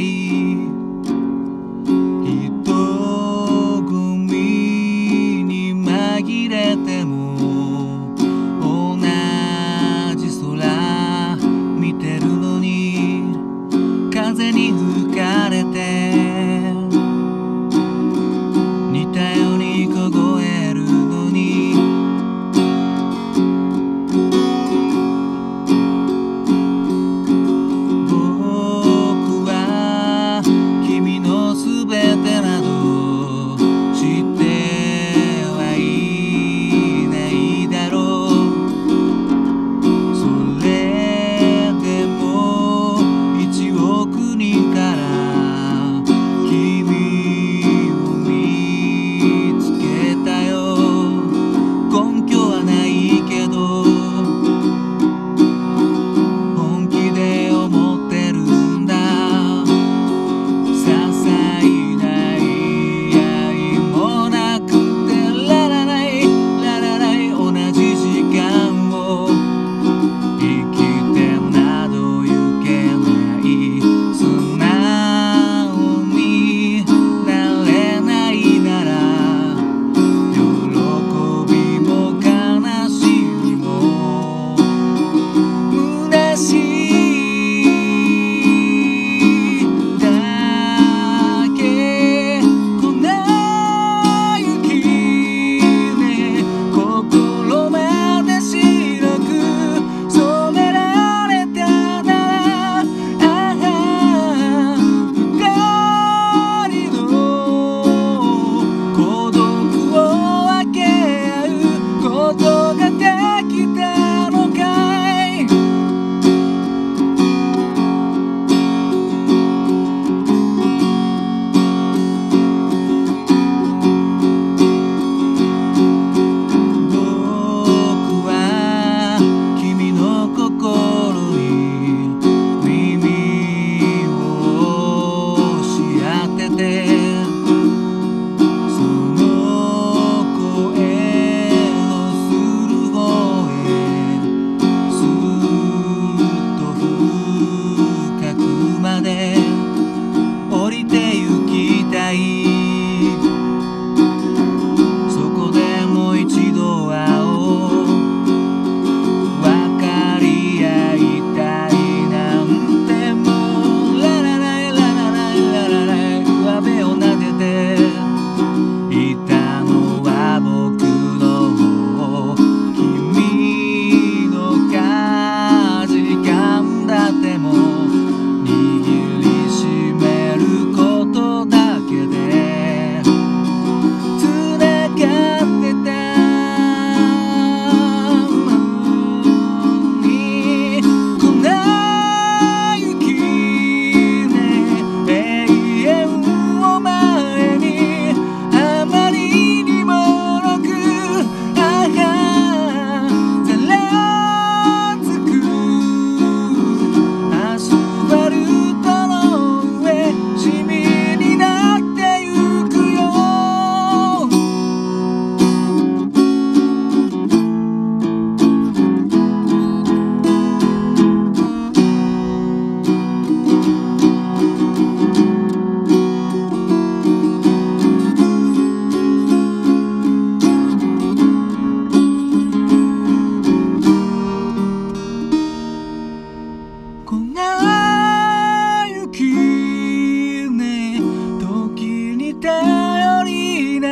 [0.00, 0.39] 違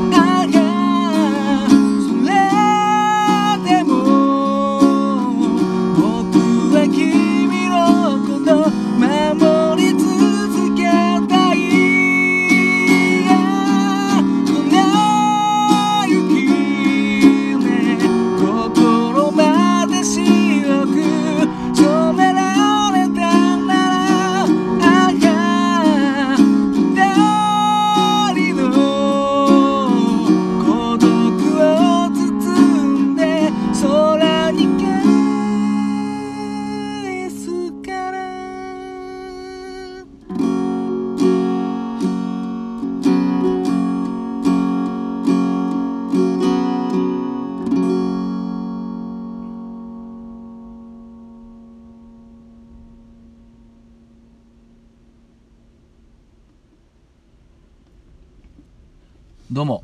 [59.51, 59.83] どうも。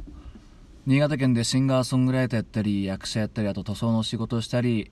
[0.84, 4.90] 新潟県でシンガーソングライターやったり役者やったりあと塗装の仕事をしたり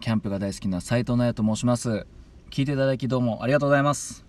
[0.00, 2.08] キャンプが大好きな斉藤奈也と申します。
[2.50, 4.24] 聞いていただきどうもありがとうございます。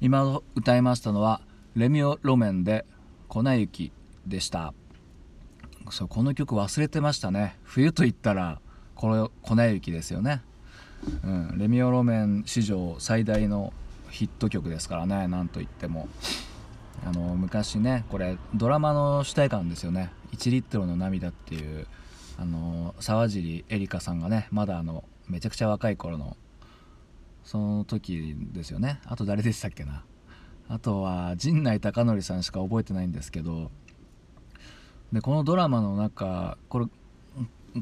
[0.00, 1.40] 今歌いましたのは
[1.76, 2.84] レミオ路面で
[3.28, 3.92] 粉雪
[4.26, 4.74] でした。
[5.90, 7.60] そうこの曲忘れてましたね。
[7.62, 8.60] 冬と言ったら
[8.96, 10.42] これ粉雪ですよね、
[11.22, 13.72] うん、レミオ路面史上最大の
[14.10, 16.08] ヒット曲ですからねなんといっても。
[17.04, 21.86] あの昔ねこれドラマの主題歌なんですよね「1リットルの涙」っていう
[22.38, 26.36] あの沢尻エリカさんがねまだあのめちゃくちゃ若い頃の
[27.44, 29.00] その時ですよね。
[29.04, 30.04] あと誰でしたっけな。
[30.68, 33.70] あとは陣内孝則さんしか覚えてないんですけど
[35.12, 36.86] でこのドラマの中これ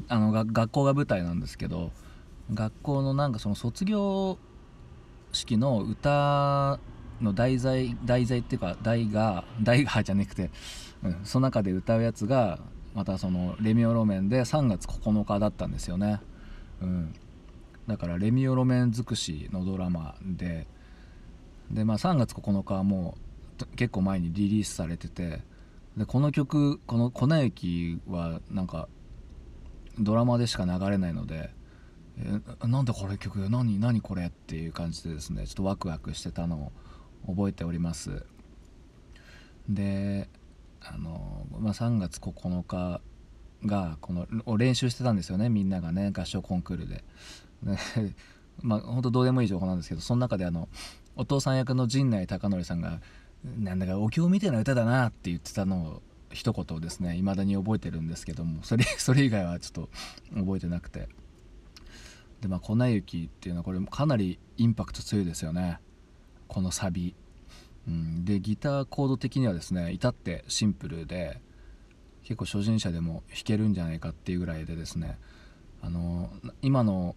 [0.07, 1.91] あの学校が舞台なんですけど
[2.53, 4.37] 学校のなんかその卒業
[5.31, 6.79] 式の歌
[7.21, 10.51] の題材題材っていうか題が題がじゃなくて、
[11.03, 12.59] うん、その中で歌うやつが
[12.93, 16.21] またそのレミオロメンで3月9日だったんですよね、
[16.81, 17.13] うん、
[17.87, 20.67] だからレミオロメン尽くしのドラマで
[21.71, 23.17] で、まあ、3月9日はも
[23.61, 25.41] う結構前にリリースされてて
[25.97, 28.87] でこの曲この「粉雪」はなんか
[29.99, 31.51] ドラマでしか流れないので
[32.17, 36.71] えなんでこれ曲何何これっていう感じでですねちょっとワクワクしてたの
[37.27, 38.25] 覚えております。
[39.69, 40.29] で
[40.81, 43.01] あの、まあ、3月9日
[43.65, 47.03] がこのを練習してたんですよねみんながね合唱コンクールで。
[48.61, 50.69] まあ本当どうでもいい情報なんですけどその中であの
[51.15, 53.01] お父さん役の陣内孝則さんが
[53.57, 56.01] なんだかお経みたいな歌だなって言ってたのを
[56.31, 59.89] 一言をですね未だに覚えてるんですけどもそれ それ以外はちょっと
[60.35, 61.09] 覚えてなくて。
[62.41, 65.79] でまあ粉雪っていうのはこれかなりインパクト強いですよね。
[66.47, 67.15] このサビ、
[67.87, 71.41] うん、でギターコード的にはですね至ってシンプルで
[72.23, 75.17] 結構初心者でも弾けるんじゃないかっていうぐらいでですね
[75.81, 76.29] あの
[76.61, 77.15] 今の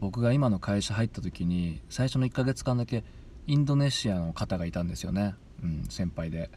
[0.00, 3.04] 僕が今の会社入った時に最初の1ヶ月間だけ
[3.46, 6.50] インドネシアの方がいたんですよね、うん、先輩で。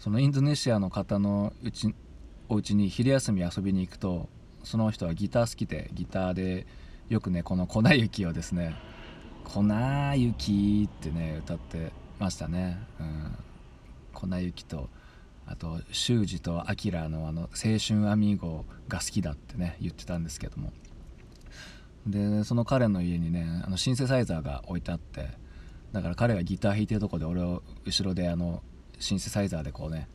[0.00, 1.94] そのインドネシアの方のうち
[2.48, 4.28] お家に昼休み遊びに行くと
[4.64, 6.66] その人はギター好きでギターで
[7.10, 8.74] よくねこの「粉雪」をですね
[9.52, 9.64] 「粉
[10.16, 13.36] 雪」ってね歌ってましたね、うん、
[14.12, 14.88] 粉雪と
[15.46, 20.72] あと修二と明のあの「青春アミーゴ」が好きだってね言ってたんですけども。
[22.06, 25.28] でその彼の家にねあのシンセサイザーが置いてあって
[25.92, 28.62] だから彼がギター弾いてるとこで俺を後ろであの
[28.98, 30.08] シンセサイザーでこうね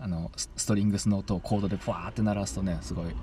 [0.00, 3.14] あのストリングスの音をコードでふわーって鳴らすとねすごい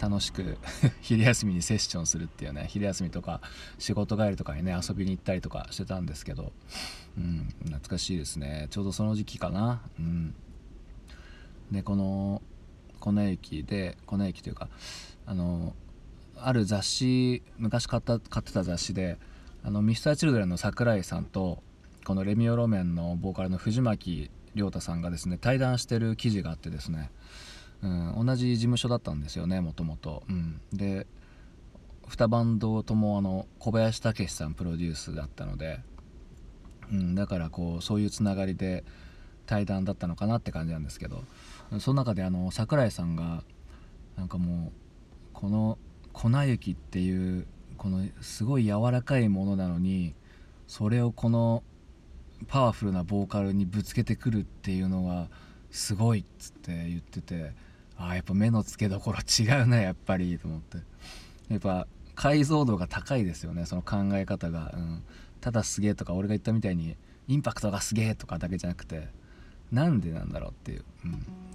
[0.00, 0.58] 楽しく
[1.00, 3.40] 昼休みにセッションするっていうね昼休みとか
[3.78, 6.52] 仕事帰りとかにね遊びに行ったりとかしてたんですけど、
[7.16, 8.68] うん、懐かしいですね。
[8.70, 10.34] ちょうどその時期かな、うん、
[11.70, 12.42] でこの
[13.00, 14.68] 粉雪で粉雪というか
[15.26, 15.74] あの
[16.36, 19.18] ある雑誌昔買った買ってた雑誌で
[19.62, 21.62] あの Mr.Children の桜井さんと
[22.04, 27.10] このレミオロメンのボーカルの藤巻亮太さんがですね対談してる記事があってですね
[27.82, 27.86] う
[28.22, 30.22] ん、同じ事務所だったんですよねもともと。
[30.28, 30.60] うん。
[30.72, 31.06] で
[32.08, 35.80] 2バンドともあの小林武史さんプロデュースだったので、
[36.90, 38.84] うん、だからこうそういうつながりで
[39.46, 41.24] 対談だったのかなって感じなんですけど。
[41.80, 43.42] その中であの桜井さんが
[44.16, 44.72] なんかもう
[45.32, 45.78] この
[46.12, 50.14] 粉雪っていうこのすごい柔らかいものなのに
[50.66, 51.62] それをこの
[52.46, 55.28] パワフルなボーカルにぶつけてくるっていうのが
[55.74, 57.52] すごいっつって言ってて
[57.96, 60.78] ああやっぱ目の付けどころ違うなやっぱりと思って。
[61.50, 65.02] やっぱ解像度が高いですよねその考え方が、うん、
[65.40, 66.96] ただすげえとか俺が言ったみたいに
[67.28, 69.08] インパクトがすげえとかだけじゃなくて
[69.72, 70.84] なんでなんだろうっていう、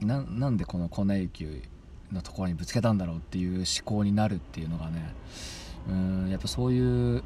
[0.02, 1.64] うん、ななんでこの粉雪
[2.12, 5.14] のところにぶつけたんだろうっていう思考になるっていうのがね
[5.88, 7.24] うんやっぱそういう思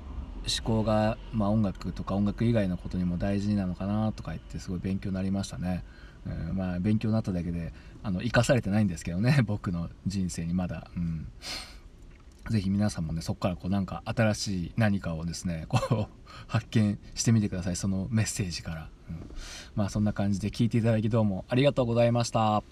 [0.64, 5.86] 考が、まあ、音楽とか音楽以外のことにも大事なのかなとか言ってすごい勉強になりましたね。
[6.26, 11.28] うん、まあ勉強になっただけであの生かされてないんですけどね 僕の人生にまだ、うん、
[12.50, 16.08] ぜひ皆さんもねそこからこうなんか新しい何かをですねこう
[16.48, 17.76] 発見してみてください。
[17.76, 19.30] そのメッセージから、うん、
[19.76, 22.64] まあそんな感じで聞いていただきどうもありがとうございました。